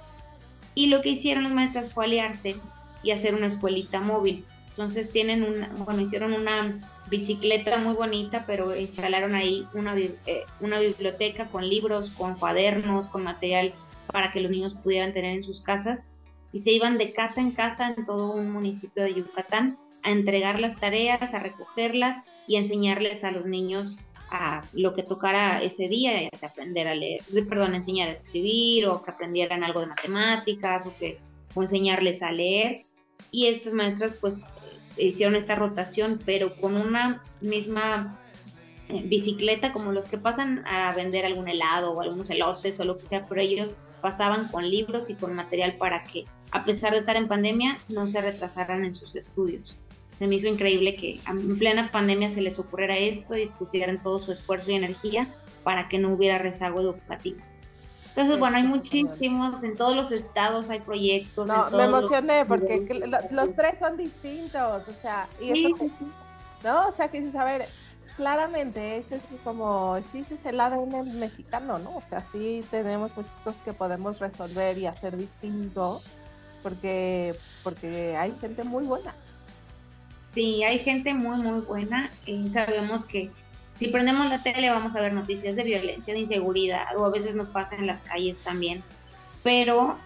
[0.75, 2.57] Y lo que hicieron las maestras fue aliarse
[3.03, 4.45] y hacer una escuelita móvil.
[4.69, 6.81] Entonces tienen una, bueno, hicieron una
[7.11, 10.17] bicicleta muy bonita, pero instalaron ahí una, eh,
[10.61, 13.75] una biblioteca con libros, con cuadernos, con material
[14.07, 16.11] para que los niños pudieran tener en sus casas
[16.53, 20.59] y se iban de casa en casa en todo un municipio de Yucatán a entregar
[20.59, 23.99] las tareas, a recogerlas y enseñarles a los niños
[24.31, 29.03] a lo que tocara ese día, ya aprender a leer, perdón, enseñar a escribir o
[29.03, 31.19] que aprendieran algo de matemáticas o que
[31.55, 32.85] o enseñarles a leer.
[33.31, 34.45] Y estas maestras pues
[34.97, 38.19] hicieron esta rotación, pero con una misma
[38.89, 42.99] eh, bicicleta como los que pasan a vender algún helado o algunos elotes o lo
[42.99, 46.99] que sea, pero ellos pasaban con libros y con material para que a pesar de
[46.99, 49.77] estar en pandemia, no se retrasaran en sus estudios.
[50.19, 54.19] Se me hizo increíble que en plena pandemia se les ocurriera esto y pusieran todo
[54.19, 55.29] su esfuerzo y energía
[55.63, 57.39] para que no hubiera rezago educativo.
[58.09, 61.47] Entonces, bueno, hay muchísimos, en todos los estados hay proyectos.
[61.47, 62.85] No, me emocioné porque
[63.31, 65.73] los, tres son distintos, o sea, y
[66.65, 66.89] ¿no?
[66.89, 67.69] O sea, que dices, a ver,
[68.17, 71.99] claramente ese es como, sí, ese es el ADN mexicano, ¿no?
[71.99, 76.03] O sea, sí tenemos muchos que podemos resolver y hacer distinto
[76.65, 79.15] porque, porque hay gente muy buena.
[80.35, 82.11] Sí, hay gente muy, muy buena.
[82.27, 83.31] y sabemos que
[83.73, 87.35] si prendemos la tele vamos a ver noticias de violencia, de inseguridad, o a veces
[87.35, 88.83] nos pasa en las calles también.
[89.45, 89.97] Pero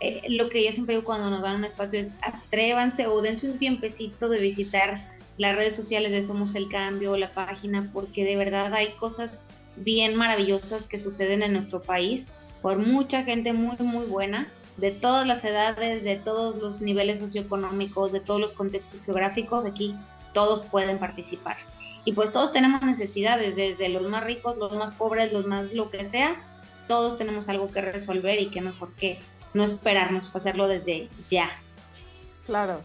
[0.00, 3.48] eh, lo que yo siempre digo cuando nos dan un espacio es atrévanse o dense
[3.48, 5.08] un tiempecito de visitar
[5.38, 10.16] las redes sociales de Somos el Cambio, la página, porque de verdad hay cosas bien
[10.16, 12.28] maravillosas que suceden en nuestro país
[12.60, 18.12] por mucha gente muy, muy buena de todas las edades, de todos los niveles socioeconómicos,
[18.12, 19.94] de todos los contextos geográficos, aquí
[20.32, 21.56] todos pueden participar.
[22.04, 25.90] Y pues todos tenemos necesidades, desde los más ricos, los más pobres, los más lo
[25.90, 26.34] que sea,
[26.88, 29.18] todos tenemos algo que resolver y qué mejor que
[29.54, 31.50] no esperarnos, hacerlo desde ya.
[32.46, 32.80] Claro.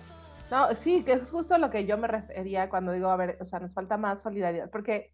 [0.52, 3.46] No, sí, que es justo lo que yo me refería cuando digo, a ver, o
[3.46, 5.12] sea, nos falta más solidaridad, porque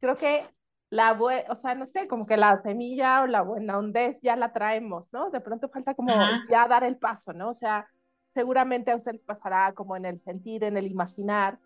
[0.00, 0.44] creo que
[0.92, 4.52] la o sea, no sé, como que la semilla o la buena hondez ya la
[4.52, 5.30] traemos, ¿no?
[5.30, 6.12] De pronto falta como
[6.50, 7.48] ya dar el paso, ¿no?
[7.48, 7.88] O sea,
[8.34, 11.58] seguramente a ustedes pasará como en el sentir, en el imaginar,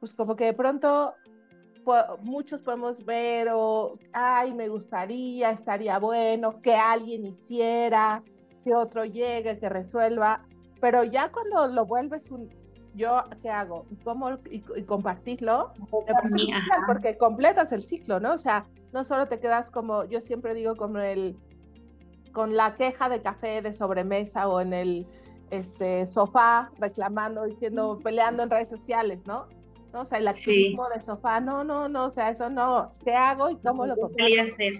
[0.00, 1.14] pues como que de pronto
[2.20, 8.22] muchos podemos ver o, ay, me gustaría, estaría bueno que alguien hiciera,
[8.64, 10.44] que otro llegue, que resuelva,
[10.78, 12.50] pero ya cuando lo vuelves un,
[12.98, 15.72] yo qué hago cómo y, compartirlo
[16.86, 20.76] porque completas el ciclo no o sea no solo te quedas como yo siempre digo
[20.76, 21.36] como el
[22.32, 25.06] con la queja de café de sobremesa o en el
[25.50, 29.46] este sofá reclamando diciendo peleando en redes sociales no
[29.92, 30.02] ¿No?
[30.02, 32.92] o sea el activismo de sofá no no no o sea eso no.
[33.04, 34.74] Qué hago y cómo lo a hacer.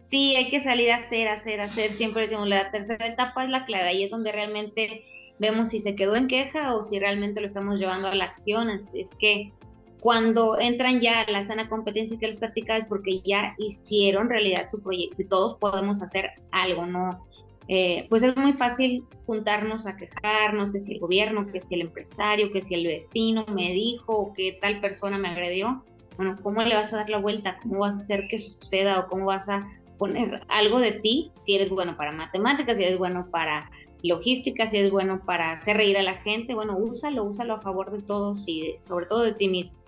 [0.00, 3.66] Sí hay que salir a hacer hacer hacer siempre decimos la tercera etapa es la
[3.66, 5.04] clara y es donde realmente
[5.38, 8.70] vemos si se quedó en queja o si realmente lo estamos llevando a la acción.
[8.70, 9.52] Es, que
[10.00, 14.68] cuando entran ya a la sana competencia que les platicaba es porque ya hicieron realidad
[14.68, 17.26] su proyecto y todos podemos hacer algo, ¿no?
[17.66, 21.80] Eh, pues es muy fácil juntarnos a quejarnos, que si el gobierno, que si el
[21.80, 25.82] empresario, que si el vecino me dijo que tal persona me agredió.
[26.16, 27.58] Bueno, ¿cómo le vas a dar la vuelta?
[27.62, 29.66] ¿Cómo vas a hacer que suceda o cómo vas a
[29.98, 33.70] poner algo de ti si eres bueno para matemáticas, si eres bueno para
[34.04, 37.90] logística, si es bueno para hacer reír a la gente, bueno, úsalo, úsalo a favor
[37.90, 39.78] de todos y sobre todo de ti mismo.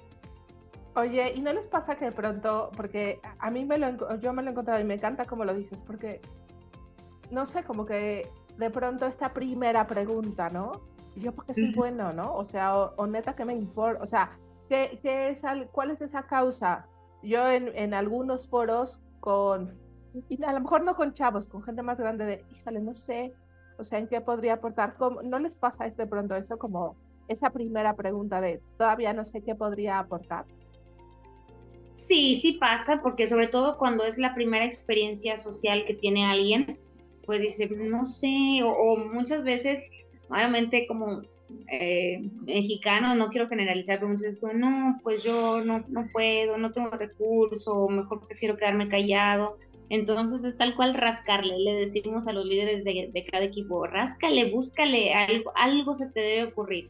[0.94, 4.42] Oye, ¿y no les pasa que de pronto, porque a mí me lo, yo me
[4.42, 6.22] lo he encontrado y me encanta como lo dices, porque,
[7.30, 10.80] no sé, como que de pronto esta primera pregunta, ¿no?
[11.14, 12.34] Y yo porque soy bueno, ¿no?
[12.34, 14.38] O sea, o, neta que me importa, o sea,
[14.70, 16.86] ¿qué, qué es, ¿cuál es esa causa?
[17.22, 19.78] Yo en, en algunos foros con,
[20.30, 23.34] y a lo mejor no con chavos, con gente más grande de, híjale, no sé,
[23.78, 24.96] o sea, ¿en qué podría aportar?
[25.24, 26.96] ¿No les pasa de pronto eso como
[27.28, 30.44] esa primera pregunta de todavía no sé qué podría aportar?
[31.94, 36.78] Sí, sí pasa, porque sobre todo cuando es la primera experiencia social que tiene alguien,
[37.24, 39.90] pues dice, no sé, o, muchas veces,
[40.28, 41.22] obviamente como
[41.72, 46.58] eh, mexicano, no quiero generalizar, pero muchas veces como, no, pues yo no, no puedo,
[46.58, 49.56] no tengo recurso, mejor prefiero quedarme callado.
[49.88, 55.14] Entonces es tal cual rascarle, le decimos a los líderes de, cada equipo, ráscale, búscale,
[55.14, 56.86] algo, algo se te debe ocurrir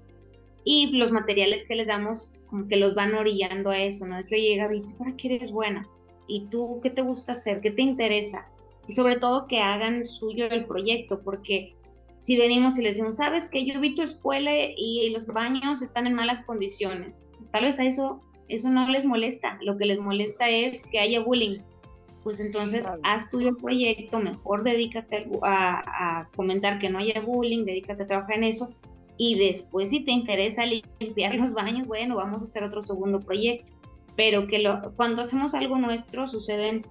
[0.68, 4.16] y los materiales que les damos como que los van orillando a eso, ¿no?
[4.16, 5.88] De que, oye, Gaby, ¿tú para qué eres buena?
[6.26, 7.60] ¿Y tú qué te gusta hacer?
[7.60, 8.50] ¿Qué te interesa?
[8.88, 11.76] Y sobre todo que hagan suyo el proyecto, porque
[12.18, 16.08] si venimos y les decimos, sabes que yo vi tu escuela y los baños están
[16.08, 20.00] en malas condiciones, pues tal vez a eso, eso no les molesta, lo que les
[20.00, 21.58] molesta es que haya bullying.
[22.26, 27.64] Pues entonces haz tuyo el proyecto, mejor dedícate a, a comentar que no haya bullying,
[27.64, 28.74] dedícate a trabajar en eso
[29.16, 33.74] y después si te interesa limpiar los baños, bueno, vamos a hacer otro segundo proyecto.
[34.16, 36.84] Pero que lo, cuando hacemos algo nuestro suceden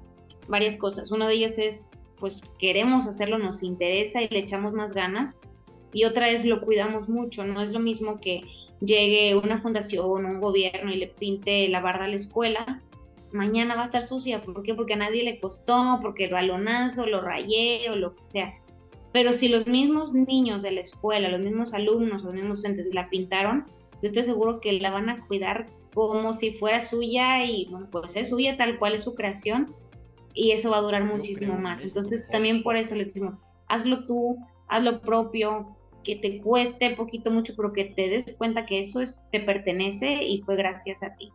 [0.47, 1.11] varias cosas.
[1.11, 5.41] Una de ellas es, pues queremos hacerlo, nos interesa y le echamos más ganas.
[5.91, 7.43] Y otra es lo cuidamos mucho.
[7.43, 8.39] No es lo mismo que
[8.79, 12.79] llegue una fundación, un gobierno y le pinte la barda a la escuela.
[13.35, 14.41] Mañana va a estar sucia.
[14.41, 14.73] ¿Por qué?
[14.73, 18.53] Porque a nadie le costó, porque el balonazo, lo rayé o lo que sea
[19.15, 23.09] pero si los mismos niños de la escuela, los mismos alumnos, los mismos docentes la
[23.09, 23.63] pintaron,
[24.03, 28.17] yo te aseguro que la van a cuidar como si fuera suya y bueno, pues
[28.17, 29.73] es suya tal cual es su creación
[30.33, 31.81] y eso va a durar muchísimo más.
[31.81, 34.35] Entonces también por eso les decimos, hazlo tú,
[34.67, 38.99] haz lo propio, que te cueste poquito mucho, pero que te des cuenta que eso
[38.99, 41.31] es, te pertenece y fue gracias a ti.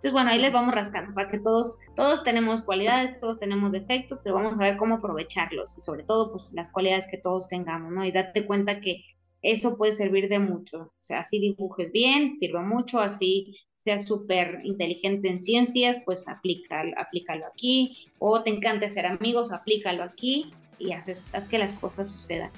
[0.00, 4.18] Entonces, bueno, ahí les vamos rascando para que todos, todos tenemos cualidades, todos tenemos defectos,
[4.24, 7.92] pero vamos a ver cómo aprovecharlos y sobre todo, pues las cualidades que todos tengamos,
[7.92, 8.02] ¿no?
[8.02, 9.04] Y date cuenta que
[9.42, 10.78] eso puede servir de mucho.
[10.78, 16.98] O sea, así dibujes bien, sirva mucho, así seas súper inteligente en ciencias, pues aplícalo,
[16.98, 22.08] aplícalo aquí, o te encanta hacer amigos, aplícalo aquí y haces, haz que las cosas
[22.08, 22.50] sucedan.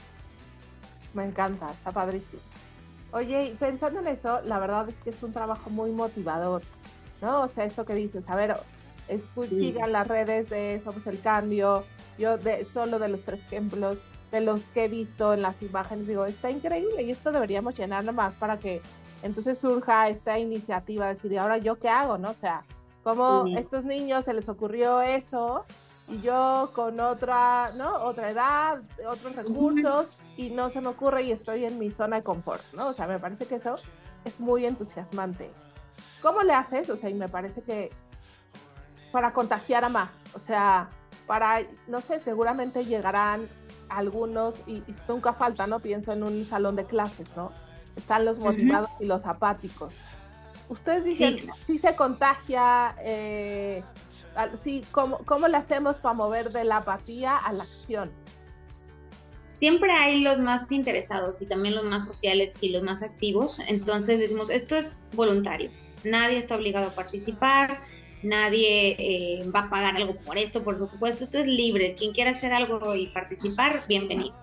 [1.12, 2.40] Me encanta, está padrísimo.
[3.12, 6.62] Oye, pensando en eso, la verdad es que es un trabajo muy motivador
[7.22, 7.42] ¿no?
[7.42, 8.56] O sea, eso que dices, a ver,
[9.88, 11.84] las redes de Somos el Cambio,
[12.18, 13.98] yo de, solo de los tres ejemplos,
[14.30, 18.12] de los que he visto en las imágenes, digo, está increíble y esto deberíamos llenarlo
[18.12, 18.82] más para que
[19.22, 22.18] entonces surja esta iniciativa de decir, ¿y ahora yo qué hago?
[22.18, 22.30] ¿No?
[22.30, 22.64] O sea,
[23.04, 25.64] como estos niños se les ocurrió eso
[26.08, 28.04] y yo con otra, ¿no?
[28.04, 30.06] Otra edad, otros recursos
[30.36, 32.88] y no se me ocurre y estoy en mi zona de confort, ¿no?
[32.88, 33.76] O sea, me parece que eso
[34.24, 35.50] es muy entusiasmante.
[36.20, 36.88] ¿Cómo le haces?
[36.90, 37.90] O sea, y me parece que
[39.10, 40.88] para contagiar a más, o sea,
[41.26, 43.46] para, no sé, seguramente llegarán
[43.88, 45.80] algunos, y, nunca falta, ¿no?
[45.80, 47.52] Pienso en un salón de clases, ¿no?
[47.96, 49.94] Están los motivados y los apáticos.
[50.68, 51.36] Ustedes dicen,
[51.66, 53.84] si se contagia, eh,
[54.62, 58.10] sí, ¿cómo, ¿cómo le hacemos para mover de la apatía a la acción?
[59.46, 63.60] siempre hay los más interesados y también los más sociales y los más activos.
[63.68, 65.70] Entonces decimos, esto es voluntario
[66.04, 67.80] nadie está obligado a participar,
[68.22, 72.30] nadie eh, va a pagar algo por esto, por supuesto, esto es libre, quien quiera
[72.30, 74.34] hacer algo y participar, bienvenido.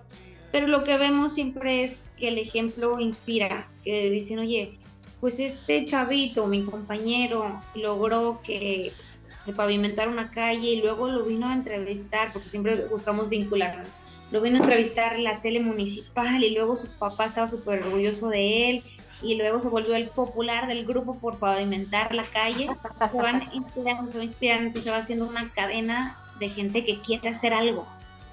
[0.52, 4.78] Pero lo que vemos siempre es que el ejemplo inspira, que dicen, oye,
[5.20, 8.92] pues este chavito, mi compañero, logró que
[9.38, 13.86] se pavimentara una calle y luego lo vino a entrevistar, porque siempre buscamos vincularnos.
[14.32, 18.70] Lo vino a entrevistar la tele municipal y luego su papá estaba súper orgulloso de
[18.70, 18.84] él
[19.22, 22.68] y luego se volvió el popular del grupo por pavimentar la calle,
[23.10, 27.00] se van inspirando, se van inspirando, entonces se va haciendo una cadena de gente que
[27.00, 27.86] quiere hacer algo.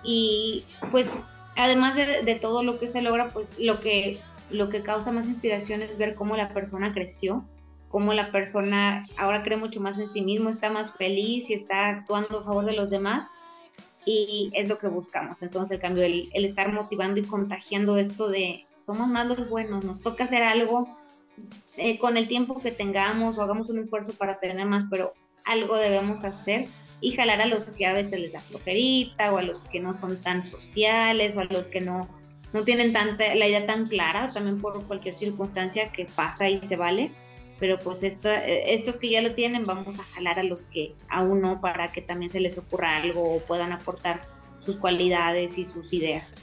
[0.03, 1.19] Y pues
[1.55, 4.19] además de, todo lo que se logra, pues lo que,
[4.49, 7.45] lo que causa más inspiración es ver cómo la persona creció,
[7.89, 11.89] cómo la persona ahora cree mucho más en sí mismo, está más feliz y está
[11.89, 13.27] actuando a favor de los demás.
[14.09, 15.41] Y es lo que buscamos.
[15.41, 19.83] Entonces, el cambio, el, el estar motivando y contagiando esto de, somos más los buenos,
[19.83, 20.87] nos toca hacer algo
[21.75, 25.13] eh, con el tiempo que tengamos o hagamos un esfuerzo para tener más, pero
[25.45, 26.67] algo debemos hacer
[27.01, 29.93] y jalar a los que a veces les da flojerita o a los que no
[29.93, 32.07] son tan sociales o a los que no,
[32.53, 36.75] no tienen tanta, la idea tan clara, también por cualquier circunstancia que pasa y se
[36.75, 37.11] vale.
[37.59, 40.93] Pero pues esto, eh, estos que ya lo tienen, vamos a jalar a los que
[41.09, 44.21] aún no para que también se les ocurra algo o puedan aportar
[44.59, 46.35] sus cualidades y sus ideas.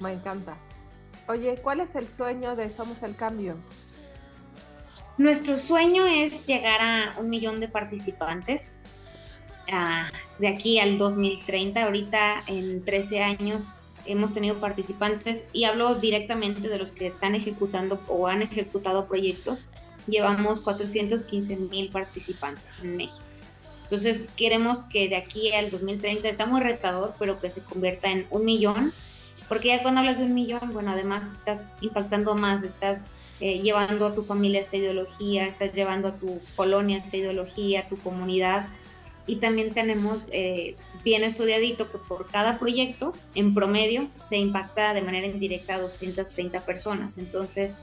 [0.00, 0.56] Me encanta.
[1.28, 3.56] Oye, ¿cuál es el sueño de Somos el Cambio?
[5.18, 8.74] Nuestro sueño es llegar a un millón de participantes
[9.70, 11.84] ah, de aquí al 2030.
[11.84, 18.00] Ahorita en 13 años hemos tenido participantes y hablo directamente de los que están ejecutando
[18.08, 19.68] o han ejecutado proyectos.
[20.06, 23.22] Llevamos 415 mil participantes en México.
[23.82, 28.26] Entonces queremos que de aquí al 2030 está muy retador, pero que se convierta en
[28.30, 28.92] un millón,
[29.48, 34.06] porque ya cuando hablas de un millón, bueno, además estás impactando más, estás eh, llevando
[34.06, 38.68] a tu familia esta ideología, estás llevando a tu colonia esta ideología, a tu comunidad.
[39.26, 45.02] Y también tenemos eh, bien estudiadito que por cada proyecto, en promedio, se impacta de
[45.02, 47.18] manera indirecta a 230 personas.
[47.18, 47.80] Entonces,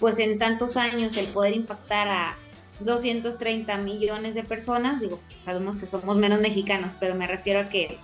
[0.00, 2.36] pues en tantos años el poder impactar a
[2.80, 7.98] 230 millones de personas, digo, sabemos que somos menos mexicanos, pero me refiero a que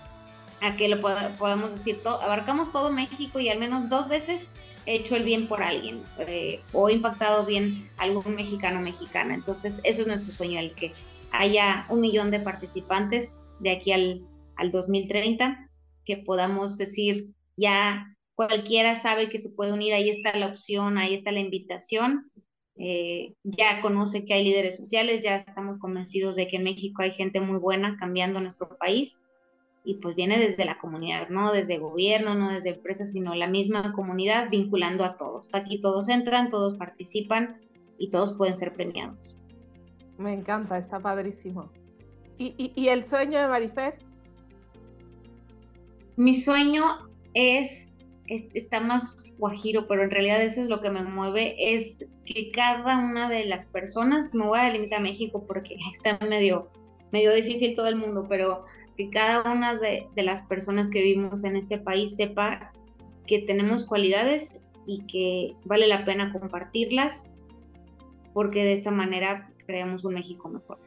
[0.61, 4.55] a que lo podemos decir, abarcamos todo México y al menos dos veces
[4.87, 9.35] he hecho el bien por alguien eh, o impactado bien a algún mexicano mexicana.
[9.35, 10.95] Entonces, eso es nuestro sueño, el que
[11.33, 14.23] haya un millón de participantes de aquí al,
[14.57, 15.69] al 2030,
[16.05, 21.15] que podamos decir, ya cualquiera sabe que se puede unir, ahí está la opción, ahí
[21.15, 22.31] está la invitación.
[22.79, 27.13] Eh, ya conoce que hay líderes sociales, ya estamos convencidos de que en México hay
[27.13, 29.23] gente muy buena cambiando nuestro país
[29.83, 33.93] y pues viene desde la comunidad, no desde gobierno, no desde empresas, sino la misma
[33.93, 35.49] comunidad vinculando a todos.
[35.55, 37.61] Aquí todos entran, todos participan
[37.97, 39.39] y todos pueden ser premiados.
[40.19, 41.71] Me encanta, está padrísimo.
[42.37, 43.99] ¿Y, y el sueño de Marifer?
[46.17, 47.96] Mi sueño es,
[48.29, 52.99] está más guajiro, pero en realidad eso es lo que me mueve, es que cada
[52.99, 56.71] una de las personas, me voy a limitar a México porque está medio,
[57.13, 58.65] medio difícil todo el mundo, pero
[58.97, 62.73] que cada una de, de las personas que vivimos en este país sepa
[63.27, 67.37] que tenemos cualidades y que vale la pena compartirlas,
[68.33, 70.79] porque de esta manera creamos un México mejor.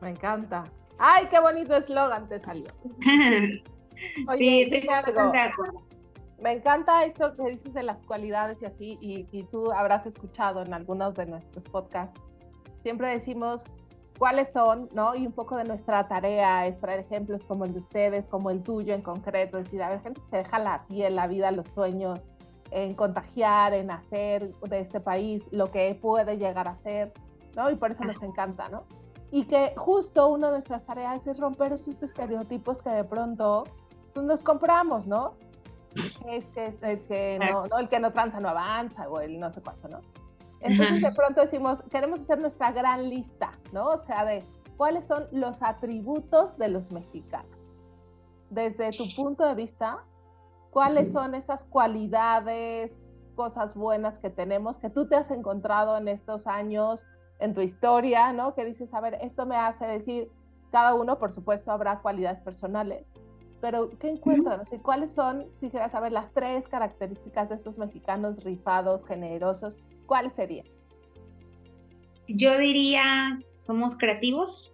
[0.00, 0.64] Me encanta.
[0.98, 2.68] ¡Ay, qué bonito eslogan te salió!
[4.38, 5.82] sí, estoy de acuerdo.
[6.42, 10.74] Me encanta esto que dices de las cualidades y así, y, tú habrás escuchado en
[10.74, 12.20] algunos de nuestros podcasts.
[12.82, 13.62] Siempre decimos
[14.18, 15.14] cuáles son, ¿no?
[15.14, 18.60] Y un poco de nuestra tarea es traer ejemplos como el de ustedes, como el
[18.60, 22.18] tuyo en concreto, decir, a ver, gente se deja la piel, la vida, los sueños,
[22.72, 27.12] en contagiar, en hacer de este país lo que puede llegar a ser,
[27.54, 27.70] ¿no?
[27.70, 28.82] Y por eso nos encanta, ¿no?
[29.30, 33.62] Y que justo una de nuestras tareas es romper esos estereotipos que de pronto
[34.12, 35.34] pues nos compramos, ¿no?
[36.26, 39.50] Es que, es, que no, no, el que no tranza no avanza o el no
[39.52, 40.00] sé cuánto, ¿no?
[40.60, 43.88] Entonces de pronto decimos, queremos hacer nuestra gran lista, ¿no?
[43.88, 44.44] O sea, de
[44.76, 47.50] cuáles son los atributos de los mexicanos.
[48.50, 50.04] Desde tu punto de vista,
[50.70, 52.92] ¿cuáles son esas cualidades,
[53.34, 57.04] cosas buenas que tenemos, que tú te has encontrado en estos años,
[57.38, 58.54] en tu historia, ¿no?
[58.54, 60.30] Que dices, a ver, esto me hace decir,
[60.70, 63.06] cada uno, por supuesto, habrá cualidades personales,
[63.62, 64.64] pero ¿qué encuentran?
[64.82, 69.76] ¿Cuáles son, si quieres saber, las tres características de estos mexicanos rifados, generosos?
[70.06, 70.64] ¿cuál sería?
[72.28, 74.70] Yo diría, somos creativos.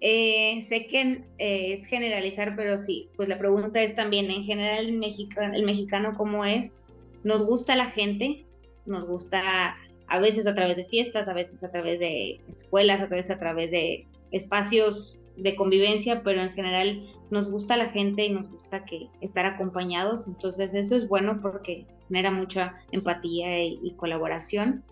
[0.00, 4.86] Eh, sé que eh, es generalizar, pero sí, pues la pregunta es también, en general,
[4.86, 6.82] el mexicano, el mexicano cómo es,
[7.22, 8.46] nos gusta la gente,
[8.86, 9.76] nos gusta
[10.08, 13.38] a veces a través de fiestas, a veces a través de escuelas, a veces a
[13.38, 18.84] través de espacios de convivencia, pero en general nos gusta la gente y nos gusta
[18.84, 24.84] que estar acompañados, entonces eso es bueno porque genera mucha empatía y, colaboración.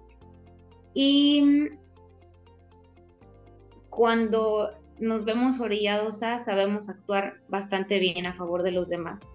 [0.94, 1.68] Y
[3.90, 9.35] cuando nos vemos orillados a, sabemos actuar bastante bien a favor de los demás.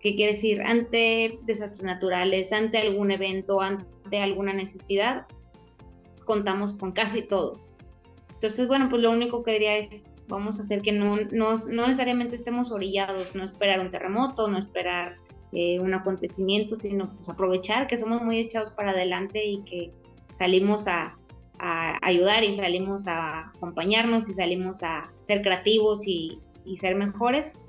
[0.00, 0.62] ¿Qué quiere decir?
[0.62, 5.26] Ante desastres naturales, ante algún evento, ante alguna necesidad,
[6.24, 7.74] contamos con casi todos.
[8.36, 12.36] Entonces, bueno, pues lo único que diría es, vamos a hacer que no, no, necesariamente
[12.36, 15.16] estemos orillados, no esperar un terremoto, no esperar
[15.52, 19.92] eh, un acontecimiento, sino pues aprovechar que somos muy echados para adelante y que
[20.36, 21.18] salimos a,
[21.58, 27.64] ayudar y salimos a acompañarnos y salimos a ser creativos y, y, ser mejores.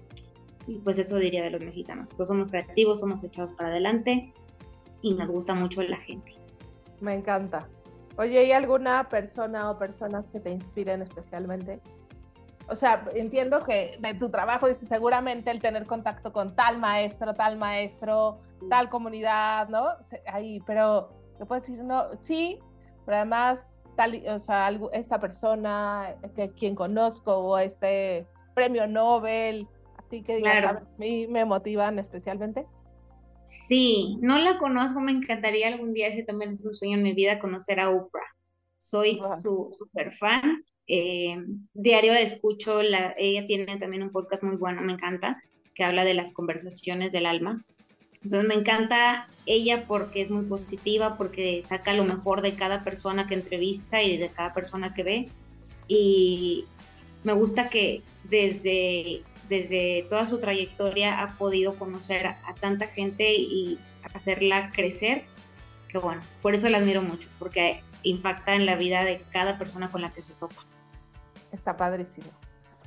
[0.67, 4.33] Y pues eso diría de los mexicanos, pues somos creativos, somos echados para adelante
[5.01, 6.33] y nos gusta mucho la gente.
[6.99, 7.69] Me encanta.
[8.17, 11.79] Oye, ¿hay alguna persona o personas que te inspiren especialmente?
[12.69, 17.33] O sea, entiendo que de tu trabajo dice seguramente el tener contacto con tal maestro,
[17.33, 18.39] tal maestro,
[18.69, 19.91] tal comunidad, ¿no?
[20.25, 21.09] Ahí, pero
[21.39, 22.59] ¿me puedes decir, no, sí,
[23.05, 30.23] pero además tal, o sea, esta persona que quien conozco o este premio Nobel, así
[30.23, 32.65] que digas, a mí me motivan especialmente.
[33.47, 37.13] Sí, no la conozco, me encantaría algún día, ese también es un sueño en mi
[37.13, 38.35] vida, conocer a Oprah.
[38.77, 40.65] Soy su super fan.
[40.85, 41.37] Eh,
[41.73, 45.41] diario escucho, ella tiene también un podcast muy bueno, me encanta,
[45.73, 47.63] que habla de las conversaciones del alma.
[48.21, 53.27] Entonces me encanta ella porque es muy positiva, porque saca lo mejor de cada persona
[53.27, 55.29] que entrevista y de cada persona que ve.
[55.87, 56.65] Y
[57.23, 63.79] me gusta que desde, desde toda su trayectoria ha podido conocer a, tanta gente y
[64.13, 65.25] hacerla crecer,
[65.89, 69.91] que bueno, por eso la admiro mucho, porque impacta en la vida de cada persona
[69.91, 70.61] con la que se topa.
[71.51, 72.27] Está padrísimo.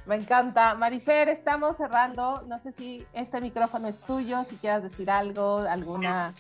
[0.07, 0.75] Me encanta.
[0.75, 2.43] Marifer, estamos cerrando.
[2.49, 6.35] No sé si este micrófono es tuyo, si quieras decir algo, alguna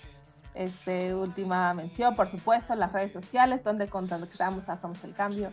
[0.54, 5.52] este, última mención, por supuesto, en las redes sociales, donde contactamos a Somos el Cambio.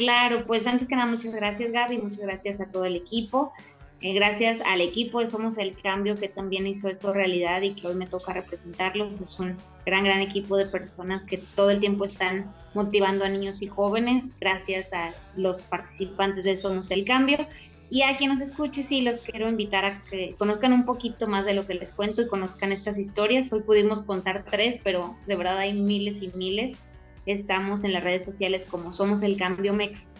[0.00, 3.52] Claro, pues antes que nada, muchas gracias Gaby, muchas gracias a todo el equipo.
[4.00, 7.86] Eh, gracias al equipo de Somos el Cambio que también hizo esto realidad y que
[7.86, 9.20] hoy me toca representarlos.
[9.20, 13.60] Es un gran, gran equipo de personas que todo el tiempo están motivando a niños
[13.60, 14.38] y jóvenes.
[14.40, 17.46] Gracias a los participantes de Somos el Cambio.
[17.90, 21.44] Y a quien nos escuche, sí, los quiero invitar a que conozcan un poquito más
[21.44, 23.52] de lo que les cuento y conozcan estas historias.
[23.52, 26.82] Hoy pudimos contar tres, pero de verdad hay miles y miles.
[27.30, 30.10] Estamos en las redes sociales como Somos el Cambio MEX.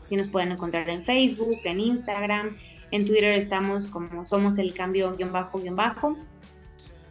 [0.00, 2.56] Así nos pueden encontrar en Facebook, en Instagram,
[2.92, 6.16] en Twitter estamos como Somos el Cambio bajo bajo.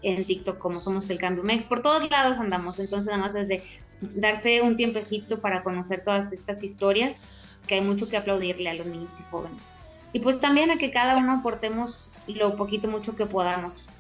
[0.02, 1.66] En TikTok como Somos el Cambio Mex.
[1.66, 2.80] Por todos lados andamos.
[2.80, 3.62] Entonces nada más es de
[4.00, 7.30] darse un tiempecito para conocer todas estas historias,
[7.68, 9.72] que hay mucho que aplaudirle a los niños y jóvenes.
[10.14, 13.92] Y pues también a que cada uno aportemos lo poquito, mucho que podamos.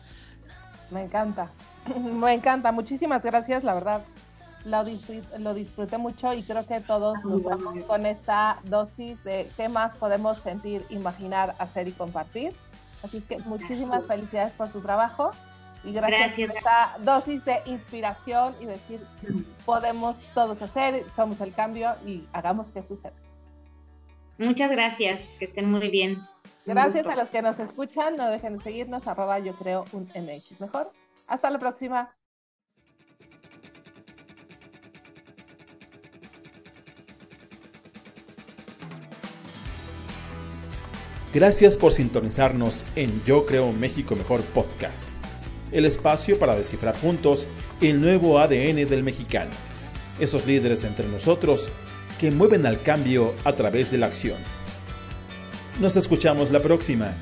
[0.89, 1.51] Me encanta.
[2.01, 2.71] Me encanta.
[2.71, 4.05] Muchísimas gracias, la verdad
[4.65, 4.83] lo,
[5.53, 10.39] disfruté, mucho y creo que todos nos vamos con esta dosis de qué más podemos
[10.39, 12.53] sentir, imaginar, hacer y compartir.
[13.03, 15.31] Así que muchísimas felicidades por tu trabajo
[15.83, 19.05] y gracias, por esta dosis de inspiración y decir
[19.65, 23.13] podemos todos hacer, somos el cambio y hagamos que suceda.
[24.37, 26.25] Muchas gracias, que estén muy bien.
[26.65, 30.59] Gracias a los que nos escuchan, no dejen de seguirnos, arroba yo creo un MX
[30.59, 30.91] mejor.
[31.27, 32.13] Hasta la próxima.
[41.31, 45.07] Gracias por sintonizarnos en Yo Creo México Mejor Podcast,
[45.71, 47.47] el espacio para descifrar juntos
[47.81, 49.51] el nuevo ADN del mexicano,
[50.19, 51.69] esos líderes entre nosotros
[52.19, 54.37] que mueven al cambio a través de la acción.
[55.79, 57.13] Nos escuchamos la próxima.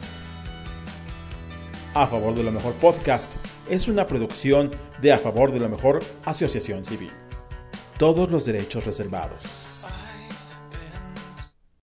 [1.94, 3.34] A favor de lo mejor podcast
[3.70, 7.12] es una producción de A favor de lo mejor Asociación Civil.
[7.98, 9.67] Todos los derechos reservados.